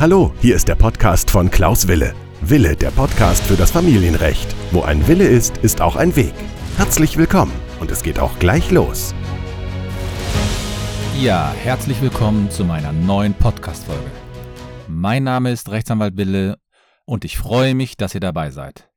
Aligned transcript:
Hallo, 0.00 0.32
hier 0.40 0.54
ist 0.54 0.68
der 0.68 0.76
Podcast 0.76 1.28
von 1.28 1.50
Klaus 1.50 1.88
Wille. 1.88 2.14
Wille, 2.40 2.76
der 2.76 2.92
Podcast 2.92 3.44
für 3.44 3.56
das 3.56 3.72
Familienrecht. 3.72 4.54
Wo 4.70 4.82
ein 4.82 5.08
Wille 5.08 5.26
ist, 5.26 5.56
ist 5.56 5.80
auch 5.80 5.96
ein 5.96 6.14
Weg. 6.14 6.34
Herzlich 6.76 7.16
willkommen 7.16 7.50
und 7.80 7.90
es 7.90 8.04
geht 8.04 8.20
auch 8.20 8.38
gleich 8.38 8.70
los. 8.70 9.12
Ja, 11.20 11.50
herzlich 11.50 12.00
willkommen 12.00 12.48
zu 12.48 12.64
meiner 12.64 12.92
neuen 12.92 13.34
Podcast-Folge. 13.34 14.08
Mein 14.86 15.24
Name 15.24 15.50
ist 15.50 15.68
Rechtsanwalt 15.68 16.16
Wille 16.16 16.60
und 17.04 17.24
ich 17.24 17.36
freue 17.36 17.74
mich, 17.74 17.96
dass 17.96 18.14
ihr 18.14 18.20
dabei 18.20 18.52
seid. 18.52 18.88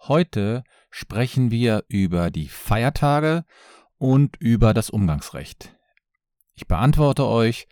Heute 0.00 0.64
sprechen 0.88 1.50
wir 1.50 1.84
über 1.88 2.30
die 2.30 2.48
Feiertage 2.48 3.44
und 3.98 4.38
über 4.38 4.72
das 4.72 4.88
Umgangsrecht. 4.88 5.76
Ich 6.54 6.66
beantworte 6.66 7.26
euch 7.26 7.68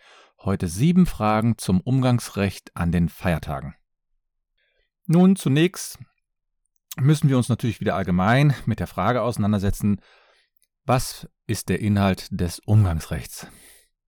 heute 0.47 0.67
sieben 0.67 1.05
Fragen 1.05 1.57
zum 1.57 1.81
Umgangsrecht 1.81 2.71
an 2.73 2.91
den 2.91 3.09
Feiertagen. 3.09 3.75
Nun, 5.05 5.35
zunächst 5.35 5.99
müssen 6.95 7.29
wir 7.29 7.37
uns 7.37 7.49
natürlich 7.49 7.79
wieder 7.81 7.95
allgemein 7.95 8.55
mit 8.65 8.79
der 8.79 8.87
Frage 8.87 9.21
auseinandersetzen, 9.21 10.01
was 10.85 11.29
ist 11.47 11.69
der 11.69 11.81
Inhalt 11.81 12.27
des 12.31 12.59
Umgangsrechts? 12.65 13.47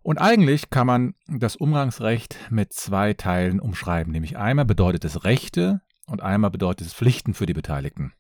Und 0.02 0.18
eigentlich 0.18 0.70
kann 0.70 0.88
man 0.88 1.14
das 1.28 1.58
Umgangsrecht 1.58 2.38
mit 2.50 2.72
zwei 2.74 3.14
Teilen 3.14 3.60
umschreiben, 3.60 4.12
nämlich 4.12 4.38
einmal 4.38 4.66
bedeutet 4.66 5.04
es 5.04 5.26
Rechte 5.26 5.82
und 6.08 6.22
einmal 6.22 6.52
bedeutet 6.52 6.88
es 6.88 6.94
Pflichten 6.94 7.34
für 7.34 7.46
die 7.48 7.54
Beteiligten. 7.54 8.14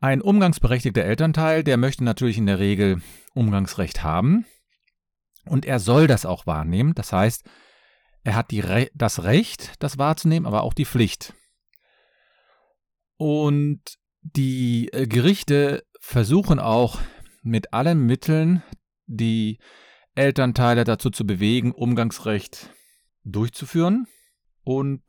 Ein 0.00 0.20
umgangsberechtigter 0.20 1.04
Elternteil, 1.04 1.62
der 1.62 1.76
möchte 1.76 2.04
natürlich 2.04 2.38
in 2.38 2.46
der 2.46 2.58
Regel 2.58 3.00
Umgangsrecht 3.34 4.02
haben, 4.02 4.44
und 5.48 5.66
er 5.66 5.78
soll 5.78 6.06
das 6.06 6.26
auch 6.26 6.46
wahrnehmen. 6.46 6.94
Das 6.94 7.12
heißt, 7.12 7.44
er 8.22 8.34
hat 8.34 8.52
Re 8.52 8.90
das 8.94 9.22
Recht, 9.22 9.72
das 9.80 9.98
wahrzunehmen, 9.98 10.46
aber 10.46 10.62
auch 10.62 10.74
die 10.74 10.86
Pflicht. 10.86 11.34
Und 13.16 13.80
die 14.22 14.88
äh, 14.92 15.06
Gerichte 15.06 15.84
versuchen 16.00 16.58
auch 16.58 16.98
mit 17.42 17.72
allen 17.72 18.06
Mitteln 18.06 18.62
die 19.06 19.58
Elternteile 20.14 20.84
dazu 20.84 21.10
zu 21.10 21.26
bewegen, 21.26 21.72
Umgangsrecht 21.72 22.70
durchzuführen. 23.24 24.06
Und 24.62 25.02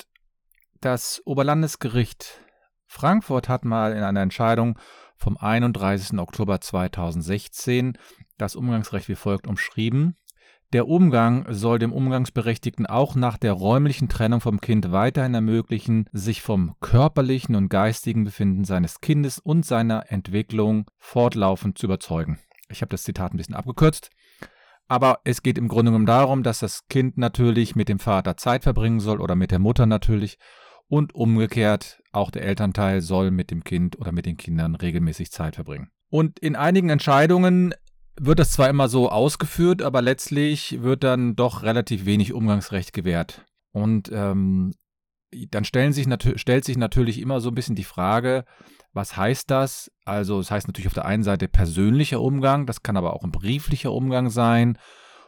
das 0.82 1.22
Oberlandesgericht 1.26 2.42
Frankfurt 2.88 3.50
hat 3.50 3.66
mal 3.66 3.94
in 3.94 4.04
einer 4.04 4.22
Entscheidung 4.22 4.78
vom 5.18 5.38
31. 5.38 6.20
Oktober 6.20 6.60
2016 6.62 7.98
das 8.38 8.56
Umgangsrecht 8.56 9.08
wie 9.08 9.16
folgt 9.16 9.48
umschrieben. 9.48 10.18
Der 10.74 10.88
Umgang 10.88 11.46
soll 11.50 11.80
dem 11.80 11.94
Umgangsberechtigten 11.94 12.86
auch 12.86 13.16
nach 13.16 13.38
der 13.38 13.54
räumlichen 13.54 14.10
Trennung 14.10 14.42
vom 14.42 14.60
Kind 14.60 14.92
weiterhin 14.92 15.34
ermöglichen, 15.34 16.10
sich 16.12 16.42
vom 16.42 16.76
körperlichen 16.82 17.56
und 17.56 17.70
geistigen 17.70 18.24
Befinden 18.24 18.66
seines 18.66 19.00
Kindes 19.00 19.40
und 19.40 19.66
seiner 19.66 20.12
Entwicklung 20.12 20.90
fortlaufend 20.98 21.78
zu 21.78 21.86
überzeugen. 21.86 22.40
Ich 22.70 22.82
habe 22.82 22.90
das 22.90 23.04
Zitat 23.04 23.34
ein 23.34 23.38
bisschen 23.38 23.56
abgekürzt. 23.56 24.10
Aber 24.88 25.20
es 25.24 25.42
geht 25.42 25.58
im 25.58 25.68
Grunde 25.68 25.92
genommen 25.92 26.06
darum, 26.06 26.44
dass 26.44 26.60
das 26.60 26.88
Kind 26.88 27.18
natürlich 27.18 27.76
mit 27.76 27.90
dem 27.90 28.00
Vater 28.00 28.38
Zeit 28.38 28.64
verbringen 28.64 29.00
soll 29.00 29.20
oder 29.20 29.36
mit 29.36 29.52
der 29.52 29.60
Mutter 29.60 29.86
natürlich 29.86 30.38
und 30.88 31.16
umgekehrt 31.16 32.02
auch 32.12 32.30
der 32.30 32.44
Elternteil 32.44 33.02
soll 33.02 33.32
mit 33.32 33.50
dem 33.50 33.64
Kind 33.64 34.00
oder 34.00 34.12
mit 34.12 34.26
den 34.26 34.38
Kindern 34.38 34.76
regelmäßig 34.76 35.32
Zeit 35.32 35.56
verbringen. 35.56 35.90
Und 36.10 36.38
in 36.40 36.56
einigen 36.56 36.90
Entscheidungen 36.90 37.74
wird 38.20 38.40
das 38.40 38.52
zwar 38.52 38.70
immer 38.70 38.88
so 38.88 39.10
ausgeführt, 39.10 39.82
aber 39.82 40.02
letztlich 40.02 40.82
wird 40.82 41.04
dann 41.04 41.36
doch 41.36 41.64
relativ 41.64 42.06
wenig 42.06 42.34
Umgangsrecht 42.34 42.94
gewährt. 42.94 43.46
Und 43.72 44.10
ähm, 44.14 44.74
dann 45.52 45.66
sich 45.66 46.08
stellt 46.36 46.66
sich 46.66 46.78
natürlich 46.78 47.20
immer 47.20 47.42
so 47.42 47.50
ein 47.50 47.56
bisschen 47.56 47.76
die 47.76 47.84
Frage, 47.84 48.46
was 48.94 49.18
heißt 49.18 49.52
das? 49.52 49.92
Also 50.06 50.40
es 50.40 50.48
das 50.48 50.52
heißt 50.52 50.68
natürlich 50.68 50.88
auf 50.88 50.94
der 50.94 51.06
einen 51.06 51.24
Seite 51.24 51.50
persönlicher 51.50 52.22
Umgang, 52.22 52.66
das 52.66 52.84
kann 52.84 52.96
aber 52.96 53.14
auch 53.14 53.24
ein 53.24 53.32
brieflicher 53.32 53.92
Umgang 53.92 54.30
sein 54.30 54.78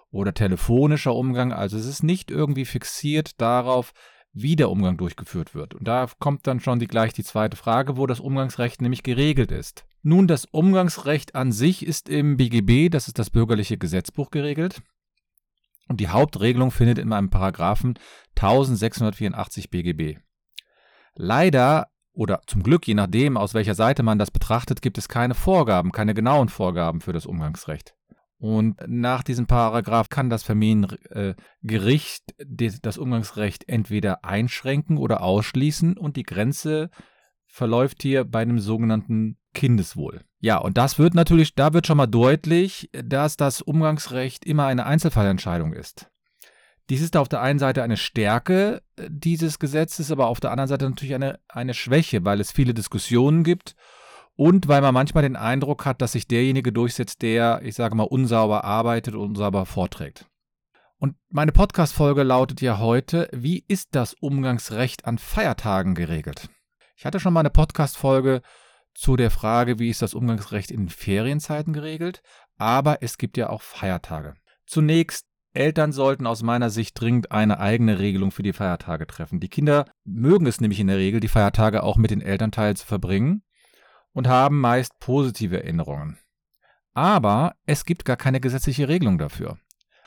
oder 0.09 0.33
telefonischer 0.33 1.13
Umgang. 1.13 1.51
Also 1.51 1.77
es 1.77 1.85
ist 1.85 2.03
nicht 2.03 2.31
irgendwie 2.31 2.65
fixiert 2.65 3.41
darauf, 3.41 3.91
wie 4.31 4.55
der 4.55 4.69
Umgang 4.69 4.97
durchgeführt 4.97 5.55
wird. 5.55 5.73
Und 5.73 5.87
da 5.87 6.07
kommt 6.19 6.47
dann 6.47 6.59
schon 6.59 6.79
die, 6.79 6.87
gleich 6.87 7.11
die 7.11 7.23
zweite 7.23 7.57
Frage, 7.57 7.97
wo 7.97 8.07
das 8.07 8.19
Umgangsrecht 8.19 8.81
nämlich 8.81 9.03
geregelt 9.03 9.51
ist. 9.51 9.85
Nun, 10.07 10.25
das 10.25 10.45
Umgangsrecht 10.45 11.35
an 11.35 11.51
sich 11.51 11.85
ist 11.85 12.07
im 12.07 12.37
BGB, 12.37 12.87
das 12.89 13.09
ist 13.09 13.19
das 13.19 13.29
bürgerliche 13.29 13.77
Gesetzbuch, 13.77 14.31
geregelt. 14.31 14.81
Und 15.89 15.99
die 15.99 16.07
Hauptregelung 16.07 16.71
findet 16.71 16.97
in 16.97 17.11
einem 17.11 17.29
Paragraphen 17.29 17.99
1684 18.37 19.69
BGB. 19.69 20.17
Leider 21.15 21.87
oder 22.13 22.39
zum 22.47 22.63
Glück, 22.63 22.87
je 22.87 22.93
nachdem, 22.93 23.35
aus 23.35 23.53
welcher 23.53 23.75
Seite 23.75 24.01
man 24.01 24.17
das 24.17 24.31
betrachtet, 24.31 24.81
gibt 24.81 24.97
es 24.97 25.09
keine 25.09 25.33
Vorgaben, 25.33 25.91
keine 25.91 26.13
genauen 26.13 26.47
Vorgaben 26.47 27.01
für 27.01 27.11
das 27.11 27.25
Umgangsrecht. 27.25 27.93
Und 28.37 28.79
nach 28.87 29.23
diesem 29.23 29.45
Paragraph 29.45 30.07
kann 30.07 30.29
das 30.29 30.43
Familiengericht 30.43 32.33
das 32.47 32.97
Umgangsrecht 32.97 33.67
entweder 33.67 34.23
einschränken 34.23 34.95
oder 34.99 35.19
ausschließen 35.19 35.97
und 35.97 36.15
die 36.15 36.23
Grenze 36.23 36.91
verläuft 37.45 38.03
hier 38.03 38.23
bei 38.23 38.39
einem 38.39 38.59
sogenannten 38.59 39.37
Kindeswohl. 39.57 40.21
Ja, 40.39 40.59
und 40.59 40.77
das 40.77 40.99
wird 40.99 41.15
natürlich, 41.15 41.55
da 41.55 41.73
wird 41.73 41.87
schon 41.87 41.97
mal 41.97 42.05
deutlich, 42.05 42.91
dass 42.91 43.37
das 43.37 43.63
Umgangsrecht 43.63 44.45
immer 44.45 44.67
eine 44.67 44.85
Einzelfallentscheidung 44.85 45.73
ist. 45.73 46.11
Dies 46.91 47.01
ist 47.01 47.17
auf 47.17 47.27
der 47.27 47.41
einen 47.41 47.57
Seite 47.57 47.81
eine 47.81 47.97
Stärke 47.97 48.83
äh, 48.97 49.07
dieses 49.09 49.57
Gesetzes, 49.57 50.11
aber 50.11 50.27
auf 50.27 50.39
der 50.39 50.51
anderen 50.51 50.67
Seite 50.67 50.87
natürlich 50.87 51.15
eine, 51.15 51.39
eine 51.47 51.73
Schwäche, 51.73 52.23
weil 52.23 52.39
es 52.39 52.51
viele 52.51 52.75
Diskussionen 52.75 53.43
gibt 53.43 53.75
und 54.35 54.67
weil 54.67 54.81
man 54.81 54.93
manchmal 54.93 55.23
den 55.23 55.35
Eindruck 55.35 55.87
hat, 55.87 56.03
dass 56.03 56.11
sich 56.11 56.27
derjenige 56.27 56.71
durchsetzt, 56.71 57.23
der, 57.23 57.61
ich 57.63 57.73
sage 57.73 57.95
mal, 57.95 58.03
unsauber 58.03 58.63
arbeitet 58.63 59.15
und 59.15 59.21
unsauber 59.21 59.65
vorträgt. 59.65 60.27
Und 60.99 61.15
meine 61.29 61.51
Podcast-Folge 61.51 62.21
lautet 62.21 62.61
ja 62.61 62.77
heute, 62.77 63.27
wie 63.33 63.65
ist 63.67 63.95
das 63.95 64.13
Umgangsrecht 64.13 65.05
an 65.05 65.17
Feiertagen 65.17 65.95
geregelt? 65.95 66.47
Ich 66.95 67.07
hatte 67.07 67.19
schon 67.19 67.33
mal 67.33 67.39
eine 67.39 67.49
Podcast-Folge 67.49 68.43
zu 68.97 69.15
der 69.15 69.29
Frage, 69.29 69.77
wie 69.77 69.89
ist 69.89 70.01
das 70.01 70.15
Umgangsrecht 70.15 70.71
in 70.71 70.89
Ferienzeiten 70.89 71.71
geregelt, 71.71 72.23
aber 72.57 73.03
es 73.03 73.19
gibt 73.19 73.37
ja 73.37 73.49
auch 73.49 73.61
Feiertage. 73.61 74.33
Zunächst, 74.65 75.27
Eltern 75.53 75.91
sollten 75.91 76.25
aus 76.25 76.41
meiner 76.41 76.71
Sicht 76.71 76.99
dringend 76.99 77.31
eine 77.31 77.59
eigene 77.59 77.99
Regelung 77.99 78.31
für 78.31 78.41
die 78.41 78.53
Feiertage 78.53 79.05
treffen. 79.05 79.39
Die 79.39 79.49
Kinder 79.49 79.85
mögen 80.03 80.47
es 80.47 80.61
nämlich 80.61 80.79
in 80.79 80.87
der 80.87 80.97
Regel, 80.97 81.19
die 81.19 81.27
Feiertage 81.27 81.83
auch 81.83 81.97
mit 81.97 82.09
den 82.09 82.21
Elternteilen 82.21 82.75
zu 82.75 82.87
verbringen 82.87 83.43
und 84.13 84.27
haben 84.27 84.59
meist 84.59 84.97
positive 84.99 85.63
Erinnerungen. 85.63 86.17
Aber 86.93 87.53
es 87.67 87.85
gibt 87.85 88.03
gar 88.03 88.17
keine 88.17 88.39
gesetzliche 88.39 88.87
Regelung 88.87 89.19
dafür. 89.19 89.59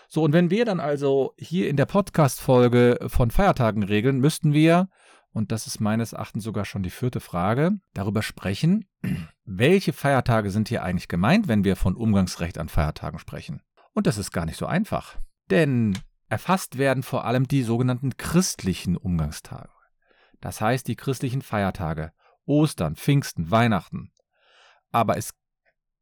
So, 0.08 0.24
und 0.24 0.32
wenn 0.32 0.50
wir 0.50 0.64
dann 0.64 0.80
also 0.80 1.32
hier 1.38 1.68
in 1.68 1.76
der 1.76 1.86
Podcast-Folge 1.86 2.98
von 3.06 3.30
Feiertagen 3.30 3.84
regeln, 3.84 4.18
müssten 4.18 4.52
wir 4.52 4.88
und 5.32 5.52
das 5.52 5.66
ist 5.66 5.80
meines 5.80 6.12
Erachtens 6.12 6.44
sogar 6.44 6.64
schon 6.64 6.82
die 6.82 6.90
vierte 6.90 7.20
Frage, 7.20 7.78
darüber 7.94 8.22
sprechen, 8.22 8.86
welche 9.44 9.92
Feiertage 9.92 10.50
sind 10.50 10.68
hier 10.68 10.82
eigentlich 10.82 11.08
gemeint, 11.08 11.48
wenn 11.48 11.64
wir 11.64 11.76
von 11.76 11.94
Umgangsrecht 11.94 12.58
an 12.58 12.68
Feiertagen 12.68 13.18
sprechen. 13.18 13.62
Und 13.92 14.06
das 14.06 14.18
ist 14.18 14.32
gar 14.32 14.46
nicht 14.46 14.56
so 14.56 14.66
einfach. 14.66 15.18
Denn 15.50 15.98
erfasst 16.28 16.78
werden 16.78 17.02
vor 17.02 17.24
allem 17.24 17.46
die 17.46 17.62
sogenannten 17.62 18.16
christlichen 18.16 18.96
Umgangstage. 18.96 19.70
Das 20.40 20.60
heißt 20.60 20.88
die 20.88 20.96
christlichen 20.96 21.42
Feiertage, 21.42 22.12
Ostern, 22.46 22.96
Pfingsten, 22.96 23.50
Weihnachten. 23.50 24.12
Aber 24.90 25.16
es 25.16 25.34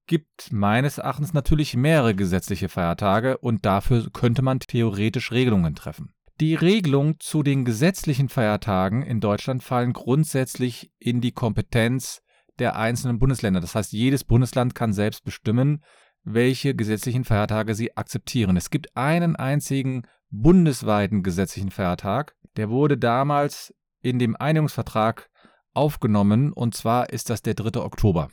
gibt 0.06 0.53
meines 0.53 0.99
Erachtens 0.99 1.34
natürlich 1.34 1.77
mehrere 1.77 2.15
gesetzliche 2.15 2.69
Feiertage 2.69 3.37
und 3.38 3.67
dafür 3.67 4.11
könnte 4.11 4.43
man 4.43 4.61
theoretisch 4.61 5.32
Regelungen 5.32 5.75
treffen. 5.75 6.14
Die 6.40 6.55
Regelungen 6.55 7.17
zu 7.19 7.43
den 7.43 7.64
gesetzlichen 7.64 8.29
Feiertagen 8.29 9.02
in 9.02 9.20
Deutschland 9.20 9.64
fallen 9.64 9.93
grundsätzlich 9.93 10.93
in 11.00 11.20
die 11.20 11.32
Kompetenz 11.32 12.23
der 12.61 12.76
einzelnen 12.76 13.19
Bundesländer. 13.19 13.61
Das 13.61 13.75
heißt, 13.75 13.93
jedes 13.93 14.23
Bundesland 14.23 14.76
kann 14.76 14.93
selbst 14.93 15.25
bestimmen, 15.25 15.82
welche 16.23 16.76
gesetzlichen 16.76 17.25
Feiertage 17.25 17.75
sie 17.75 17.96
akzeptieren. 17.96 18.56
Es 18.56 18.70
gibt 18.70 18.96
einen 18.96 19.35
einzigen 19.35 20.02
bundesweiten 20.31 21.25
gesetzlichen 21.25 21.70
Feiertag, 21.70 22.37
der 22.56 22.70
wurde 22.70 22.99
damals 22.99 23.75
in 24.00 24.20
dem 24.20 24.37
Einigungsvertrag 24.37 25.31
aufgenommen, 25.73 26.52
und 26.52 26.75
zwar 26.75 27.11
ist 27.11 27.31
das 27.31 27.43
der 27.43 27.55
3. 27.55 27.81
Oktober 27.81 28.29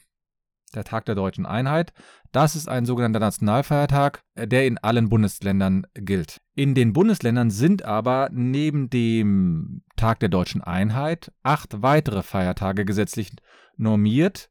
der 0.75 0.83
Tag 0.83 1.05
der 1.05 1.15
deutschen 1.15 1.45
Einheit. 1.45 1.93
Das 2.31 2.55
ist 2.55 2.67
ein 2.67 2.85
sogenannter 2.85 3.19
Nationalfeiertag, 3.19 4.23
der 4.35 4.67
in 4.67 4.77
allen 4.77 5.09
Bundesländern 5.09 5.87
gilt. 5.93 6.41
In 6.53 6.75
den 6.75 6.93
Bundesländern 6.93 7.49
sind 7.49 7.83
aber 7.83 8.29
neben 8.31 8.89
dem 8.89 9.83
Tag 9.95 10.19
der 10.19 10.29
deutschen 10.29 10.61
Einheit 10.61 11.31
acht 11.43 11.81
weitere 11.81 12.23
Feiertage 12.23 12.85
gesetzlich 12.85 13.31
normiert. 13.77 14.49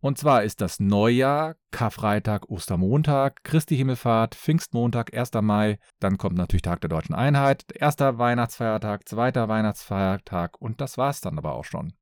Und 0.00 0.18
zwar 0.18 0.42
ist 0.42 0.60
das 0.60 0.80
Neujahr, 0.80 1.54
Karfreitag, 1.70 2.50
Ostermontag, 2.50 3.42
Christi 3.42 3.74
Himmelfahrt, 3.74 4.34
Pfingstmontag, 4.34 5.16
1. 5.16 5.30
Mai, 5.40 5.78
dann 5.98 6.18
kommt 6.18 6.36
natürlich 6.36 6.60
Tag 6.60 6.82
der 6.82 6.90
Deutschen 6.90 7.14
Einheit, 7.14 7.64
erster 7.74 8.18
Weihnachtsfeiertag, 8.18 9.08
zweiter 9.08 9.48
Weihnachtsfeiertag 9.48 10.60
und 10.60 10.82
das 10.82 10.98
war's 10.98 11.22
dann 11.22 11.38
aber 11.38 11.54
auch 11.54 11.64
schon. 11.64 11.94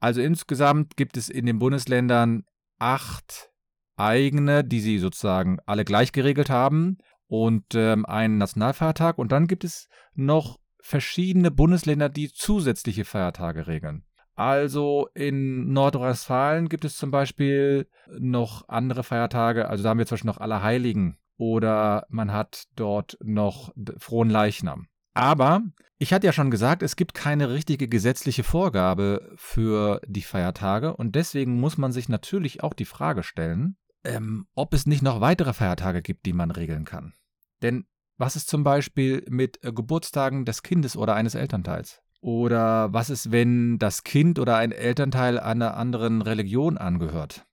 Also 0.00 0.22
insgesamt 0.22 0.96
gibt 0.96 1.18
es 1.18 1.28
in 1.28 1.44
den 1.44 1.58
Bundesländern 1.58 2.44
acht 2.78 3.50
eigene, 3.96 4.64
die 4.64 4.80
sie 4.80 4.98
sozusagen 4.98 5.58
alle 5.66 5.84
gleich 5.84 6.12
geregelt 6.12 6.50
haben 6.50 6.98
und 7.26 7.74
ähm, 7.74 8.04
einen 8.06 8.38
Nationalfeiertag 8.38 9.18
und 9.18 9.32
dann 9.32 9.46
gibt 9.46 9.64
es 9.64 9.88
noch 10.14 10.58
verschiedene 10.80 11.50
Bundesländer, 11.50 12.08
die 12.08 12.30
zusätzliche 12.30 13.04
Feiertage 13.04 13.66
regeln. 13.66 14.04
Also 14.34 15.08
in 15.14 15.72
Nordrhein-Westfalen 15.72 16.68
gibt 16.68 16.84
es 16.84 16.96
zum 16.96 17.10
Beispiel 17.10 17.88
noch 18.18 18.68
andere 18.68 19.04
Feiertage. 19.04 19.68
Also 19.68 19.84
da 19.84 19.90
haben 19.90 19.98
wir 19.98 20.06
zum 20.06 20.16
Beispiel 20.16 20.30
noch 20.30 20.38
Allerheiligen 20.38 21.18
oder 21.36 22.04
man 22.08 22.32
hat 22.32 22.64
dort 22.74 23.16
noch 23.22 23.72
Frohen 23.98 24.30
Leichnam. 24.30 24.88
Aber 25.14 25.62
ich 25.98 26.12
hatte 26.12 26.26
ja 26.26 26.32
schon 26.32 26.50
gesagt, 26.50 26.82
es 26.82 26.96
gibt 26.96 27.14
keine 27.14 27.50
richtige 27.50 27.88
gesetzliche 27.88 28.42
Vorgabe 28.42 29.32
für 29.36 30.00
die 30.06 30.22
Feiertage 30.22 30.96
und 30.96 31.14
deswegen 31.14 31.60
muss 31.60 31.78
man 31.78 31.92
sich 31.92 32.08
natürlich 32.08 32.62
auch 32.62 32.74
die 32.74 32.84
Frage 32.84 33.22
stellen, 33.22 33.76
ähm, 34.02 34.46
ob 34.54 34.74
es 34.74 34.86
nicht 34.86 35.02
noch 35.02 35.20
weitere 35.20 35.54
Feiertage 35.54 36.02
gibt, 36.02 36.26
die 36.26 36.32
man 36.32 36.50
regeln 36.50 36.84
kann. 36.84 37.14
Denn 37.62 37.86
was 38.16 38.36
ist 38.36 38.48
zum 38.48 38.64
Beispiel 38.64 39.24
mit 39.28 39.64
äh, 39.64 39.72
Geburtstagen 39.72 40.44
des 40.44 40.62
Kindes 40.62 40.96
oder 40.96 41.14
eines 41.14 41.34
Elternteils? 41.34 42.02
Oder 42.20 42.92
was 42.92 43.10
ist, 43.10 43.32
wenn 43.32 43.78
das 43.78 44.02
Kind 44.02 44.38
oder 44.38 44.56
ein 44.56 44.72
Elternteil 44.72 45.38
einer 45.38 45.76
anderen 45.76 46.22
Religion 46.22 46.78
angehört? 46.78 47.46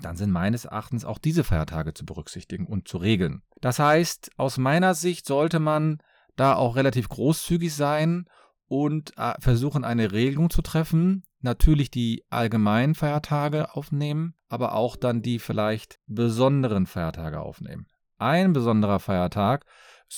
Dann 0.00 0.16
sind 0.16 0.30
meines 0.30 0.64
Erachtens 0.64 1.04
auch 1.04 1.18
diese 1.18 1.44
Feiertage 1.44 1.92
zu 1.94 2.04
berücksichtigen 2.04 2.66
und 2.66 2.88
zu 2.88 2.96
regeln. 2.96 3.42
Das 3.60 3.78
heißt, 3.78 4.30
aus 4.36 4.58
meiner 4.58 4.94
Sicht 4.94 5.26
sollte 5.26 5.60
man 5.60 5.98
da 6.36 6.54
auch 6.54 6.76
relativ 6.76 7.08
großzügig 7.08 7.74
sein 7.74 8.26
und 8.66 9.12
äh, 9.18 9.34
versuchen, 9.38 9.84
eine 9.84 10.12
Regelung 10.12 10.50
zu 10.50 10.62
treffen. 10.62 11.24
Natürlich 11.40 11.90
die 11.90 12.24
allgemeinen 12.30 12.94
Feiertage 12.94 13.74
aufnehmen, 13.74 14.34
aber 14.48 14.74
auch 14.74 14.96
dann 14.96 15.22
die 15.22 15.38
vielleicht 15.38 15.98
besonderen 16.06 16.86
Feiertage 16.86 17.40
aufnehmen. 17.40 17.86
Ein 18.18 18.52
besonderer 18.52 19.00
Feiertag 19.00 19.66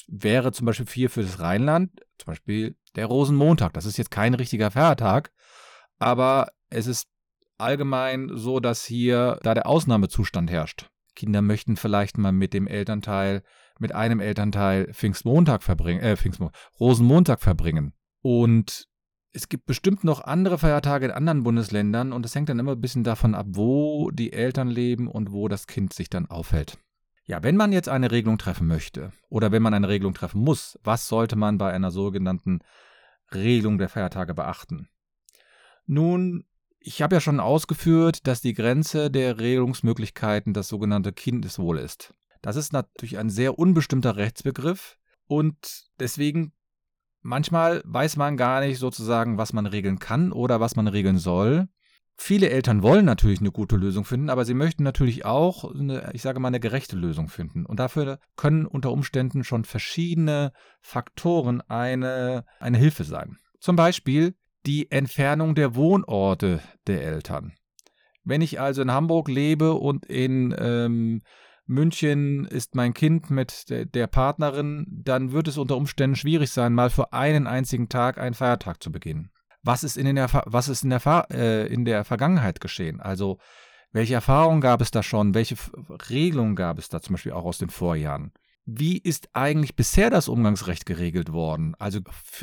wäre 0.09 0.53
zum 0.53 0.67
Beispiel 0.67 0.87
hier 0.87 1.11
für 1.11 1.23
das 1.23 1.41
Rheinland, 1.41 1.91
zum 2.19 2.27
Beispiel 2.27 2.77
der 2.97 3.07
Rosenmontag. 3.07 3.73
Das 3.73 3.87
ist 3.87 3.97
jetzt 3.97 4.11
kein 4.11 4.35
richtiger 4.35 4.71
Feiertag, 4.71 5.33
aber 5.99 6.49
es 6.69 6.87
ist 6.87 7.09
allgemein 7.59 8.31
so, 8.35 8.61
dass 8.61 8.85
hier 8.85 9.39
da 9.43 9.55
der 9.55 9.67
Ausnahmezustand 9.67 10.51
herrscht. 10.51 10.91
Kinder 11.15 11.43
möchten 11.43 11.77
vielleicht 11.77 12.19
mal 12.19 12.33
mit 12.33 12.53
dem 12.53 12.67
Elternteil, 12.67 13.43
mit 13.79 13.95
einem 13.95 14.21
Elternteil 14.21 14.93
Pfingstmontag 14.93 15.63
verbringen, 15.63 16.01
äh, 16.01 16.17
Pfingstmontag, 16.17 16.59
Rosenmontag 16.79 17.41
verbringen. 17.41 17.93
Und 18.21 18.87
es 19.33 19.49
gibt 19.49 19.67
bestimmt 19.67 20.05
noch 20.05 20.23
andere 20.23 20.59
Feiertage 20.59 21.07
in 21.07 21.11
anderen 21.11 21.43
Bundesländern 21.43 22.13
und 22.13 22.25
es 22.25 22.35
hängt 22.35 22.49
dann 22.49 22.61
immer 22.61 22.73
ein 22.73 22.81
bisschen 22.81 23.03
davon 23.03 23.35
ab, 23.35 23.47
wo 23.51 24.11
die 24.13 24.33
Eltern 24.33 24.69
leben 24.69 25.09
und 25.09 25.33
wo 25.33 25.49
das 25.49 25.67
Kind 25.67 25.93
sich 25.93 26.09
dann 26.09 26.27
aufhält. 26.27 26.79
Ja, 27.27 27.43
wenn 27.43 27.57
man 27.57 27.73
jetzt 27.73 27.89
eine 27.89 28.11
Regelung 28.11 28.39
treffen 28.39 28.67
möchte 28.67 29.13
oder 29.29 29.51
wenn 29.51 29.63
man 29.63 29.75
eine 29.75 29.89
Regelung 29.89 30.15
treffen 30.15 30.43
muss, 30.43 30.79
was 30.85 31.09
sollte 31.09 31.37
man 31.37 31.59
bei 31.59 31.73
einer 31.73 31.91
sogenannten 31.91 32.61
Regelung 33.33 33.79
der 33.79 33.89
Feiertage 33.89 34.35
beachten? 34.35 34.89
Nun, 35.87 36.45
ich 36.79 37.03
habe 37.03 37.17
ja 37.17 37.21
schon 37.21 37.41
ausgeführt, 37.41 38.27
dass 38.27 38.43
die 38.43 38.53
Grenze 38.53 39.11
der 39.11 39.39
Regelungsmöglichkeiten 39.39 40.53
das 40.53 40.69
sogenannte 40.69 41.13
Kindeswohl 41.13 41.79
ist. 41.79 42.15
Das 42.45 42.57
ist 42.57 42.75
natürlich 42.75 43.17
ein 43.17 43.31
sehr 43.31 43.59
unbestimmter 43.59 44.17
Rechtsbegriff 44.17 44.99
und 45.27 45.87
deswegen 45.99 46.53
manchmal 47.23 47.81
weiß 47.87 48.17
man 48.17 48.37
gar 48.37 48.61
nicht 48.61 48.79
sozusagen, 48.79 49.39
was 49.39 49.55
man 49.55 49.65
regeln 49.65 49.99
kann 49.99 50.31
oder 50.31 50.61
was 50.61 50.77
man 50.77 50.87
regeln 50.87 51.17
soll. 51.17 51.69
Viele 52.19 52.51
Eltern 52.51 52.83
wollen 52.83 53.07
natürlich 53.07 53.41
eine 53.41 53.51
gute 53.51 53.77
Lösung 53.77 54.05
finden, 54.05 54.29
aber 54.29 54.45
sie 54.45 54.53
möchten 54.53 54.83
natürlich 54.83 55.25
auch, 55.25 55.75
eine, 55.75 56.11
ich 56.13 56.21
sage 56.21 56.39
mal, 56.39 56.49
eine 56.49 56.61
gerechte 56.61 56.97
Lösung 56.97 57.29
finden. 57.29 57.65
Und 57.65 57.81
dafür 57.81 58.19
können 58.37 58.67
unter 58.67 58.93
Umständen 58.93 59.43
schon 59.43 59.65
verschiedene 59.65 60.53
Faktoren 60.83 61.63
eine, 61.63 62.45
eine 62.61 62.77
Hilfe 62.77 63.05
sein. 63.05 63.39
Zum 63.59 63.75
Beispiel 63.75 64.35
die 64.67 64.91
Entfernung 64.91 65.55
der 65.55 65.77
Wohnorte 65.77 66.61
der 66.89 67.05
Eltern. 67.05 67.55
Wenn 68.23 68.43
ich 68.43 68.61
also 68.61 68.83
in 68.83 68.93
Hamburg 68.93 69.29
lebe 69.31 69.73
und 69.73 70.05
in 70.05 70.55
ähm, 70.59 71.23
München 71.67 72.45
ist 72.45 72.75
mein 72.75 72.95
Kind 72.95 73.31
mit 73.31 73.71
der, 73.71 73.87
der 73.87 74.07
Partnerin, 74.07 74.87
dann 74.89 75.33
wird 75.33 75.49
es 75.49 75.59
unter 75.59 75.77
Umständen 75.77 76.17
schwierig 76.17 76.51
sein, 76.51 76.75
mal 76.75 76.91
für 76.91 77.13
einen 77.13 77.47
einzigen 77.47 77.89
Tag 77.89 78.19
einen 78.19 78.35
Feiertag 78.35 78.83
zu 78.83 78.93
beginnen 78.93 79.31
was 79.65 79.83
ist 79.83 79.97
in 79.97 80.15
der, 80.15 80.31
was 80.47 80.69
ist 80.69 80.85
in 80.85 80.91
der, 80.91 81.27
äh, 81.31 81.67
in 81.67 81.85
der 81.85 82.05
Vergangenheit 82.05 82.61
geschehen? 82.61 83.01
Also, 83.01 83.39
welche 83.93 84.15
Erfahrungen 84.15 84.61
gab 84.61 84.81
es 84.81 84.91
da 84.91 85.03
schon? 85.03 85.35
Welche 85.35 85.57
Regelungen 86.11 86.55
gab 86.55 86.79
es 86.79 86.89
da 86.89 87.01
zum 87.01 87.15
Beispiel 87.15 87.33
auch 87.33 87.45
aus 87.45 87.59
den 87.59 87.71
Vorjahren? 87.71 88.33
Wie 88.67 88.99
ist 88.99 89.29
eigentlich 89.33 89.77
bisher 89.77 90.11
das 90.11 90.29
Umgangsrecht 90.29 90.85
geregelt 90.87 91.33
worden? 91.33 91.75
Also 91.79 92.01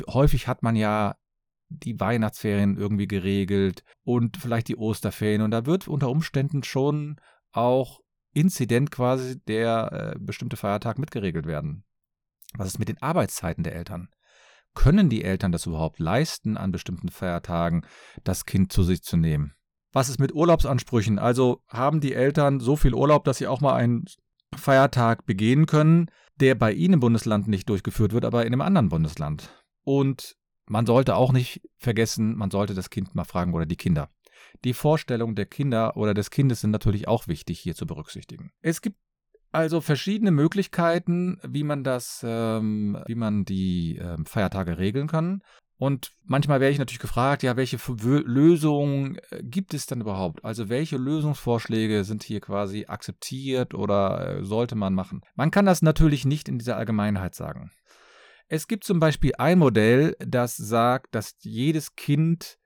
häufig 0.08 0.48
hat 0.48 0.62
man 0.62 0.76
ja 0.76 1.16
die 1.68 1.98
Weihnachtsferien 1.98 2.76
irgendwie 2.76 3.08
geregelt 3.08 3.82
und 4.04 4.36
vielleicht 4.36 4.68
die 4.68 4.76
Osterferien 4.76 5.42
und 5.42 5.50
da 5.50 5.66
wird 5.66 5.88
unter 5.88 6.10
Umständen 6.10 6.62
schon 6.62 7.16
auch 7.50 8.00
Inzident 8.32 8.90
quasi 8.90 9.40
der 9.40 10.14
äh, 10.14 10.18
bestimmte 10.18 10.56
Feiertag 10.56 10.98
mitgeregelt 10.98 11.46
werden. 11.46 11.84
Was 12.56 12.68
ist 12.68 12.78
mit 12.78 12.88
den 12.88 13.00
Arbeitszeiten 13.00 13.64
der 13.64 13.74
Eltern? 13.74 14.08
Können 14.74 15.10
die 15.10 15.24
Eltern 15.24 15.52
das 15.52 15.66
überhaupt 15.66 15.98
leisten, 15.98 16.56
an 16.56 16.72
bestimmten 16.72 17.10
Feiertagen 17.10 17.84
das 18.24 18.46
Kind 18.46 18.72
zu 18.72 18.82
sich 18.82 19.02
zu 19.02 19.16
nehmen? 19.16 19.54
Was 19.92 20.08
ist 20.08 20.18
mit 20.18 20.34
Urlaubsansprüchen? 20.34 21.18
Also 21.18 21.62
haben 21.68 22.00
die 22.00 22.14
Eltern 22.14 22.60
so 22.60 22.76
viel 22.76 22.94
Urlaub, 22.94 23.24
dass 23.24 23.38
sie 23.38 23.46
auch 23.46 23.60
mal 23.60 23.74
einen 23.74 24.06
Feiertag 24.56 25.26
begehen 25.26 25.66
können, 25.66 26.10
der 26.40 26.54
bei 26.54 26.72
ihnen 26.72 26.94
im 26.94 27.00
Bundesland 27.00 27.48
nicht 27.48 27.68
durchgeführt 27.68 28.12
wird, 28.12 28.24
aber 28.24 28.46
in 28.46 28.54
einem 28.54 28.62
anderen 28.62 28.88
Bundesland? 28.88 29.50
Und 29.84 30.36
man 30.66 30.86
sollte 30.86 31.16
auch 31.16 31.32
nicht 31.32 31.60
vergessen, 31.76 32.36
man 32.36 32.50
sollte 32.50 32.72
das 32.72 32.88
Kind 32.88 33.14
mal 33.14 33.24
fragen 33.24 33.52
oder 33.52 33.66
die 33.66 33.76
Kinder. 33.76 34.08
Die 34.64 34.74
Vorstellung 34.74 35.34
der 35.34 35.46
Kinder 35.46 35.96
oder 35.96 36.14
des 36.14 36.30
Kindes 36.30 36.60
sind 36.60 36.70
natürlich 36.70 37.08
auch 37.08 37.28
wichtig 37.28 37.60
hier 37.60 37.74
zu 37.74 37.86
berücksichtigen. 37.86 38.52
Es 38.60 38.80
gibt 38.82 38.96
also 39.52 39.80
verschiedene 39.80 40.30
Möglichkeiten, 40.30 41.38
wie 41.46 41.62
man 41.62 41.84
das, 41.84 42.24
ähm, 42.26 42.98
wie 43.06 43.14
man 43.14 43.44
die 43.44 43.96
ähm, 43.96 44.24
Feiertage 44.24 44.78
regeln 44.78 45.08
kann. 45.08 45.42
Und 45.76 46.12
manchmal 46.24 46.60
werde 46.60 46.72
ich 46.72 46.78
natürlich 46.78 47.00
gefragt, 47.00 47.42
ja, 47.42 47.56
welche 47.56 47.76
Lösungen 47.96 49.18
äh, 49.30 49.42
gibt 49.42 49.74
es 49.74 49.86
denn 49.86 50.00
überhaupt? 50.00 50.44
Also 50.44 50.68
welche 50.68 50.96
Lösungsvorschläge 50.96 52.04
sind 52.04 52.22
hier 52.22 52.40
quasi 52.40 52.86
akzeptiert 52.86 53.74
oder 53.74 54.38
äh, 54.38 54.44
sollte 54.44 54.76
man 54.76 54.94
machen? 54.94 55.22
Man 55.34 55.50
kann 55.50 55.66
das 55.66 55.82
natürlich 55.82 56.24
nicht 56.24 56.48
in 56.48 56.58
dieser 56.58 56.76
Allgemeinheit 56.76 57.34
sagen. 57.34 57.72
Es 58.48 58.68
gibt 58.68 58.84
zum 58.84 59.00
Beispiel 59.00 59.32
ein 59.38 59.58
Modell, 59.58 60.14
das 60.20 60.56
sagt, 60.56 61.14
dass 61.14 61.34
jedes 61.40 61.96
Kind 61.96 62.58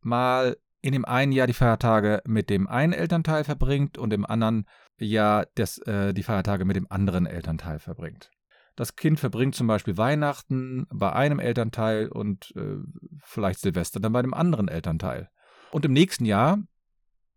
mal 0.00 0.56
in 0.82 0.92
dem 0.92 1.04
einen 1.04 1.32
Jahr 1.32 1.46
die 1.46 1.54
Feiertage 1.54 2.22
mit 2.26 2.50
dem 2.50 2.68
einen 2.68 2.92
Elternteil 2.92 3.44
verbringt 3.44 3.96
und 3.96 4.12
im 4.12 4.26
anderen 4.26 4.66
Jahr 4.98 5.46
das, 5.54 5.78
äh, 5.78 6.12
die 6.12 6.24
Feiertage 6.24 6.64
mit 6.64 6.76
dem 6.76 6.90
anderen 6.90 7.26
Elternteil 7.26 7.78
verbringt. 7.78 8.30
Das 8.74 8.96
Kind 8.96 9.20
verbringt 9.20 9.54
zum 9.54 9.66
Beispiel 9.66 9.96
Weihnachten 9.96 10.86
bei 10.90 11.12
einem 11.12 11.38
Elternteil 11.38 12.08
und 12.08 12.52
äh, 12.56 12.78
vielleicht 13.22 13.60
Silvester 13.60 14.00
dann 14.00 14.12
bei 14.12 14.22
dem 14.22 14.34
anderen 14.34 14.68
Elternteil. 14.68 15.30
Und 15.70 15.84
im 15.84 15.92
nächsten 15.92 16.24
Jahr, 16.24 16.58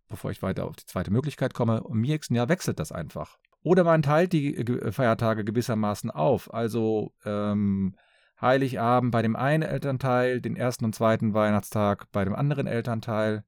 bevor 0.07 0.31
ich 0.31 0.41
weiter 0.41 0.65
auf 0.65 0.75
die 0.75 0.85
zweite 0.85 1.11
Möglichkeit 1.11 1.53
komme, 1.53 1.83
im 1.87 2.01
nächsten 2.01 2.35
Jahr 2.35 2.49
wechselt 2.49 2.79
das 2.79 2.91
einfach. 2.91 3.37
Oder 3.61 3.83
man 3.83 4.01
teilt 4.01 4.33
die 4.33 4.63
Feiertage 4.91 5.43
gewissermaßen 5.43 6.09
auf. 6.09 6.53
Also 6.53 7.13
ähm, 7.25 7.95
Heiligabend 8.41 9.11
bei 9.11 9.21
dem 9.21 9.35
einen 9.35 9.63
Elternteil, 9.63 10.41
den 10.41 10.55
ersten 10.55 10.85
und 10.85 10.95
zweiten 10.95 11.33
Weihnachtstag 11.33 12.11
bei 12.11 12.23
dem 12.25 12.35
anderen 12.35 12.67
Elternteil. 12.67 13.43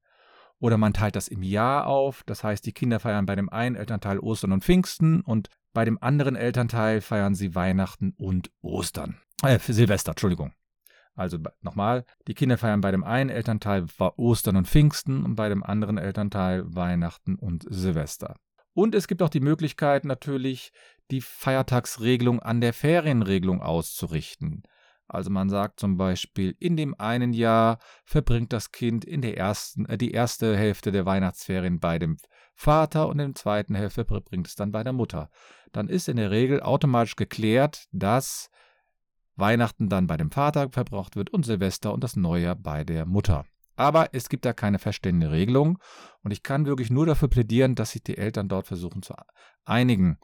Oder 0.60 0.78
man 0.78 0.94
teilt 0.94 1.16
das 1.16 1.28
im 1.28 1.44
Jahr 1.44 1.88
auf. 1.88 2.24
Das 2.26 2.44
heißt, 2.44 2.66
die 2.66 2.74
Kinder 2.74 3.00
feiern 3.00 3.26
bei 3.26 3.36
dem 3.36 3.50
einen 3.50 3.76
Elternteil 3.76 4.20
Ostern 4.20 4.54
und 4.54 4.64
Pfingsten 4.64 5.22
und 5.22 5.50
bei 5.74 5.86
dem 5.86 6.02
anderen 6.02 6.36
Elternteil 6.36 7.02
feiern 7.02 7.36
sie 7.36 7.54
Weihnachten 7.54 8.16
und 8.18 8.50
Ostern. 8.62 9.20
Äh, 9.44 9.60
Silvester, 9.60 10.12
Entschuldigung. 10.12 10.54
Also 11.14 11.38
nochmal, 11.62 12.06
die 12.28 12.34
Kinder 12.34 12.58
feiern 12.58 12.82
bei 12.82 12.92
dem 12.92 13.04
einen 13.04 13.30
Elternteil 13.30 13.86
Ostern 14.18 14.56
und 14.56 14.68
Pfingsten 14.68 15.24
und 15.24 15.36
bei 15.36 15.50
dem 15.50 15.64
anderen 15.64 15.98
Elternteil 15.98 16.64
Weihnachten 16.66 17.36
und 17.36 17.66
Silvester. 17.68 18.36
Und 18.74 18.94
es 18.94 19.08
gibt 19.08 19.24
auch 19.24 19.30
die 19.30 19.40
Möglichkeit 19.40 20.06
natürlich, 20.06 20.72
die 21.10 21.22
Feiertagsregelung 21.22 22.40
an 22.40 22.62
der 22.62 22.74
Ferienregelung 22.74 23.62
auszurichten. 23.62 24.64
Also 25.08 25.30
man 25.30 25.50
sagt 25.50 25.80
zum 25.80 25.98
Beispiel, 25.98 26.56
in 26.60 26.76
dem 26.76 26.94
einen 27.00 27.34
Jahr 27.34 27.80
verbringt 28.04 28.52
das 28.52 28.72
Kind 28.72 29.06
in 29.06 29.22
der 29.22 29.38
ersten, 29.38 29.86
äh, 29.86 29.98
die 29.98 30.12
erste 30.12 30.58
Hälfte 30.58 30.92
der 30.92 31.06
Weihnachtsferien 31.06 31.80
bei 31.80 32.00
dem 32.00 32.18
Vater 32.56 33.08
und 33.08 33.20
in 33.20 33.34
der 33.34 33.36
zweiten 33.36 33.76
Hälfte 33.76 34.06
verbringt 34.06 34.48
es 34.48 34.56
dann 34.56 34.72
bei 34.72 34.84
der 34.84 34.94
Mutter. 34.94 35.30
Dann 35.72 35.88
ist 35.88 36.10
in 36.10 36.18
der 36.18 36.32
Regel 36.32 36.62
automatisch 36.62 37.16
geklärt, 37.16 37.86
dass 37.92 38.50
Weihnachten 39.36 39.90
dann 39.90 40.08
bei 40.08 40.18
dem 40.18 40.32
Vater 40.32 40.70
verbraucht 40.72 41.16
wird 41.16 41.30
und 41.30 41.46
Silvester 41.46 41.94
und 41.94 42.04
das 42.04 42.16
Neujahr 42.16 42.56
bei 42.56 42.84
der 42.84 43.06
Mutter. 43.06 43.46
Aber 43.76 44.10
es 44.14 44.28
gibt 44.28 44.44
da 44.44 44.54
keine 44.54 44.80
verständige 44.80 45.32
Regelung 45.32 45.78
und 46.24 46.32
ich 46.32 46.42
kann 46.42 46.66
wirklich 46.66 46.90
nur 46.90 47.06
dafür 47.06 47.28
plädieren, 47.28 47.76
dass 47.76 47.92
sich 47.92 48.04
die 48.04 48.18
Eltern 48.18 48.50
dort 48.50 48.66
versuchen 48.66 49.04
zu 49.04 49.14
einigen. 49.66 50.18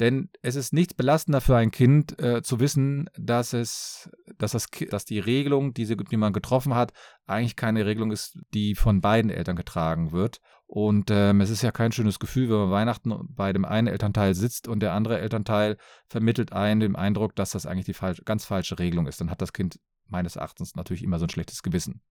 Denn 0.00 0.30
es 0.42 0.54
ist 0.54 0.72
nichts 0.72 0.94
belastender 0.94 1.40
für 1.40 1.56
ein 1.56 1.72
Kind 1.72 2.20
äh, 2.20 2.42
zu 2.42 2.60
wissen, 2.60 3.10
dass 3.18 3.52
es, 3.52 4.08
dass 4.38 4.52
das, 4.52 4.68
dass 4.90 5.04
die 5.04 5.18
Regelung, 5.18 5.74
die, 5.74 5.84
sie, 5.84 5.96
die 5.96 6.16
man 6.16 6.32
getroffen 6.32 6.74
hat, 6.74 6.92
eigentlich 7.26 7.56
keine 7.56 7.84
Regelung 7.84 8.12
ist, 8.12 8.38
die 8.54 8.76
von 8.76 9.00
beiden 9.00 9.30
Eltern 9.30 9.56
getragen 9.56 10.12
wird. 10.12 10.40
Und 10.66 11.10
ähm, 11.10 11.40
es 11.40 11.50
ist 11.50 11.62
ja 11.62 11.72
kein 11.72 11.92
schönes 11.92 12.18
Gefühl, 12.18 12.48
wenn 12.48 12.58
man 12.58 12.70
Weihnachten 12.70 13.12
bei 13.30 13.52
dem 13.52 13.64
einen 13.64 13.88
Elternteil 13.88 14.34
sitzt 14.34 14.68
und 14.68 14.80
der 14.80 14.92
andere 14.92 15.18
Elternteil 15.18 15.78
vermittelt 16.08 16.52
einen 16.52 16.80
den 16.80 16.94
Eindruck, 16.94 17.34
dass 17.34 17.50
das 17.50 17.66
eigentlich 17.66 17.86
die 17.86 17.94
falsch, 17.94 18.22
ganz 18.24 18.44
falsche 18.44 18.78
Regelung 18.78 19.06
ist. 19.06 19.20
Dann 19.20 19.30
hat 19.30 19.40
das 19.40 19.52
Kind 19.52 19.80
meines 20.06 20.36
Erachtens 20.36 20.76
natürlich 20.76 21.02
immer 21.02 21.18
so 21.18 21.24
ein 21.24 21.30
schlechtes 21.30 21.62
Gewissen. 21.62 22.02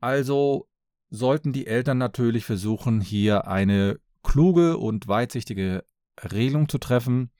Also 0.00 0.68
sollten 1.10 1.52
die 1.52 1.66
Eltern 1.66 1.98
natürlich 1.98 2.44
versuchen, 2.44 3.00
hier 3.00 3.46
eine 3.46 4.00
kluge 4.22 4.78
und 4.78 5.06
weitsichtige 5.06 5.84
Regelung 6.32 6.68
zu 6.68 6.78
treffen. 6.78 7.30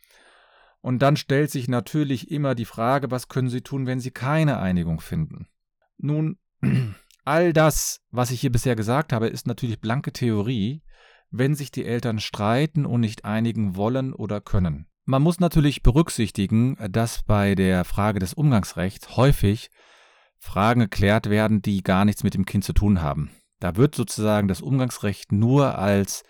Und 0.80 1.00
dann 1.00 1.16
stellt 1.16 1.50
sich 1.50 1.68
natürlich 1.68 2.30
immer 2.30 2.54
die 2.54 2.64
Frage, 2.64 3.10
was 3.10 3.28
können 3.28 3.50
sie 3.50 3.60
tun, 3.60 3.86
wenn 3.86 4.00
sie 4.00 4.10
keine 4.10 4.58
Einigung 4.58 5.00
finden? 5.00 5.46
Nun, 5.98 6.38
all 7.24 7.52
das, 7.52 8.00
was 8.10 8.30
ich 8.30 8.40
hier 8.40 8.52
bisher 8.52 8.76
gesagt 8.76 9.12
habe, 9.12 9.28
ist 9.28 9.46
natürlich 9.46 9.80
blanke 9.80 10.12
Theorie, 10.12 10.82
wenn 11.30 11.54
sich 11.54 11.70
die 11.70 11.84
Eltern 11.84 12.18
streiten 12.18 12.86
und 12.86 13.00
nicht 13.00 13.24
einigen 13.24 13.76
wollen 13.76 14.12
oder 14.12 14.40
können. 14.40 14.86
Man 15.04 15.22
muss 15.22 15.40
natürlich 15.40 15.82
berücksichtigen, 15.82 16.76
dass 16.90 17.22
bei 17.22 17.54
der 17.54 17.84
Frage 17.84 18.18
des 18.18 18.34
Umgangsrechts 18.34 19.16
häufig 19.16 19.70
Fragen 20.38 20.80
geklärt 20.80 21.28
werden, 21.28 21.62
die 21.62 21.82
gar 21.82 22.04
nichts 22.04 22.24
mit 22.24 22.34
dem 22.34 22.46
Kind 22.46 22.64
zu 22.64 22.72
tun 22.72 23.02
haben. 23.02 23.30
Da 23.60 23.76
wird 23.76 23.94
sozusagen 23.94 24.48
das 24.48 24.62
Umgangsrecht 24.62 25.32
nur 25.32 25.78
als 25.78 26.22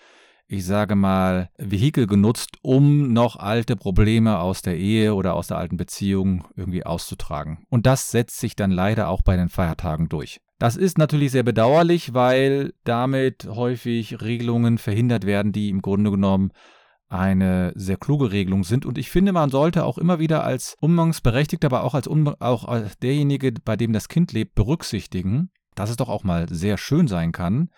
ich 0.51 0.67
sage 0.67 0.97
mal, 0.97 1.49
Vehikel 1.59 2.09
genutzt, 2.09 2.57
um 2.61 3.13
noch 3.13 3.37
alte 3.37 3.77
Probleme 3.77 4.41
aus 4.41 4.63
der 4.63 4.77
Ehe 4.77 5.15
oder 5.15 5.35
aus 5.35 5.47
der 5.47 5.59
alten 5.59 5.77
Beziehung 5.77 6.45
irgendwie 6.57 6.85
auszutragen. 6.85 7.65
Und 7.71 7.87
das 7.87 8.11
setzt 8.11 8.41
sich 8.41 8.57
dann 8.57 8.73
leider 8.73 9.09
auch 9.09 9.23
bei 9.23 9.37
den 9.37 9.49
Feiertagen 9.49 10.09
durch. 10.09 10.41
Das 10.59 10.77
ist 10.77 10.99
natürlich 10.99 11.31
sehr 11.31 11.45
bedauerlich, 11.45 12.15
weil 12.15 12.75
damit 12.83 13.45
häufig 13.49 14.21
Regelungen 14.23 14.79
verhindert 14.79 15.25
werden, 15.25 15.53
die 15.53 15.69
im 15.69 15.83
Grunde 15.83 16.11
genommen 16.11 16.51
eine 17.09 17.73
sehr 17.77 17.97
kluge 17.97 18.33
Regelung 18.33 18.65
sind. 18.65 18.85
Und 18.85 18.99
ich 18.99 19.09
finde, 19.09 19.33
man 19.33 19.51
sollte 19.51 19.85
auch 19.85 19.99
immer 19.99 20.19
wieder 20.19 20.43
als 20.43 20.77
Umgangsberechtigter, 20.81 21.69
aber 21.69 21.85
auch 21.85 21.95
als, 21.95 22.09
auch 22.09 22.65
als 22.65 22.99
derjenige, 22.99 23.53
bei 23.65 23.77
dem 23.77 23.93
das 23.93 24.09
Kind 24.09 24.33
lebt, 24.33 24.57
berücksichtigen, 24.57 25.51
dass 25.77 25.91
es 25.91 25.97
doch 25.97 26.09
auch 26.09 26.25
mal 26.25 26.49
sehr 26.49 26.77
schön 26.77 27.07
sein 27.07 27.31
kann, 27.31 27.71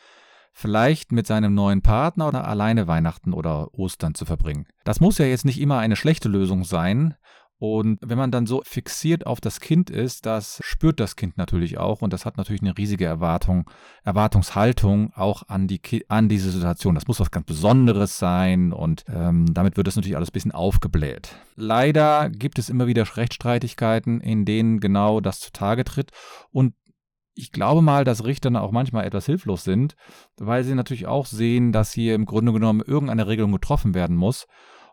vielleicht 0.52 1.12
mit 1.12 1.26
seinem 1.26 1.54
neuen 1.54 1.82
Partner 1.82 2.28
oder 2.28 2.47
alleine 2.47 2.87
Weihnachten 2.87 3.32
oder 3.32 3.73
Ostern 3.75 4.14
zu 4.14 4.25
verbringen. 4.25 4.66
Das 4.85 5.00
muss 5.00 5.18
ja 5.18 5.26
jetzt 5.26 5.44
nicht 5.44 5.61
immer 5.61 5.78
eine 5.78 5.97
schlechte 5.97 6.28
Lösung 6.28 6.64
sein. 6.64 7.14
Und 7.62 8.00
wenn 8.02 8.18
man 8.18 8.32
dann 8.32 8.47
so 8.49 8.61
fixiert 8.64 9.25
auf 9.25 9.40
das 9.40 9.61
Kind 9.61 9.88
ist, 9.88 10.26
das 10.26 10.59
spürt 10.64 10.99
das 10.99 11.14
Kind 11.14 11.38
natürlich 11.38 11.78
auch 11.78 12.02
und 12.02 12.12
das 12.12 12.26
hat 12.26 12.37
natürlich 12.37 12.61
eine 12.61 12.76
riesige 12.76 13.04
Erwartung, 13.04 13.71
Erwartungshaltung 14.02 15.12
auch 15.14 15.44
an, 15.47 15.68
die, 15.68 15.80
an 16.09 16.28
diese 16.28 16.50
Situation. 16.50 16.97
Das 16.97 17.06
muss 17.06 17.21
was 17.21 17.30
ganz 17.30 17.47
Besonderes 17.47 18.18
sein 18.18 18.73
und 18.73 19.04
ähm, 19.06 19.54
damit 19.54 19.76
wird 19.76 19.87
das 19.87 19.94
natürlich 19.94 20.16
alles 20.16 20.30
ein 20.30 20.32
bisschen 20.32 20.50
aufgebläht. 20.50 21.37
Leider 21.54 22.30
gibt 22.30 22.59
es 22.59 22.68
immer 22.68 22.88
wieder 22.88 23.06
Rechtsstreitigkeiten, 23.16 24.21
in 24.21 24.44
denen 24.44 24.80
genau 24.80 25.21
das 25.21 25.38
zutage 25.38 25.85
tritt 25.85 26.11
und 26.50 26.75
ich 27.35 27.53
glaube 27.53 27.83
mal, 27.83 28.05
dass 28.05 28.25
Richter 28.25 28.51
auch 28.61 28.73
manchmal 28.73 29.07
etwas 29.07 29.27
hilflos 29.27 29.65
sind, 29.65 29.95
weil 30.37 30.65
sie 30.65 30.75
natürlich 30.75 31.07
auch 31.07 31.27
sehen, 31.27 31.73
dass 31.73 31.93
hier 31.93 32.15
im 32.15 32.27
Grunde 32.27 32.53
genommen 32.53 32.83
irgendeine 32.85 33.27
Regelung 33.27 33.53
getroffen 33.53 33.95
werden 33.95 34.17
muss 34.17 34.47